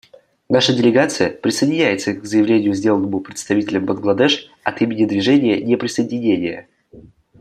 [0.49, 6.67] Наша делегация присоединяется к заявлению, сделанному представителем Бангладеш от имени Движения неприсоединения.